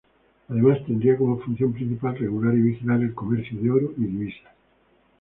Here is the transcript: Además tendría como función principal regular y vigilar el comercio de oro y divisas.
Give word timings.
Además 0.49 0.83
tendría 0.87 1.15
como 1.15 1.37
función 1.41 1.73
principal 1.73 2.17
regular 2.17 2.55
y 2.55 2.61
vigilar 2.61 2.99
el 3.03 3.13
comercio 3.13 3.61
de 3.61 3.69
oro 3.69 3.93
y 3.97 4.01
divisas. 4.05 4.51